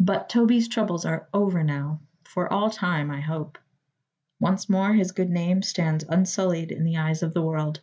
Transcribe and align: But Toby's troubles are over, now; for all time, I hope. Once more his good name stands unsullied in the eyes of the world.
But 0.00 0.28
Toby's 0.28 0.66
troubles 0.66 1.04
are 1.04 1.28
over, 1.32 1.62
now; 1.62 2.00
for 2.24 2.52
all 2.52 2.68
time, 2.68 3.12
I 3.12 3.20
hope. 3.20 3.58
Once 4.40 4.68
more 4.68 4.92
his 4.92 5.12
good 5.12 5.30
name 5.30 5.62
stands 5.62 6.04
unsullied 6.08 6.72
in 6.72 6.82
the 6.82 6.96
eyes 6.96 7.22
of 7.22 7.32
the 7.32 7.42
world. 7.42 7.78